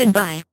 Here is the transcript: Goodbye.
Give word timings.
Goodbye. 0.00 0.49